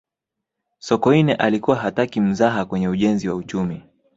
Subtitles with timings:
[0.79, 3.83] sokoine alikuwa hataki mzaha kwenye ujenzi wa uchumi